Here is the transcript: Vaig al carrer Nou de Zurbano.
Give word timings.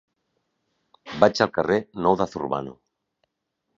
Vaig 1.23 1.43
al 1.45 1.53
carrer 1.59 1.79
Nou 2.07 2.19
de 2.23 2.27
Zurbano. 2.33 2.75